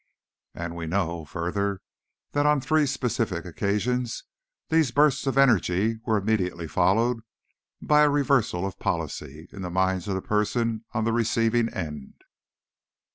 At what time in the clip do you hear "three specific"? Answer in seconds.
2.59-3.45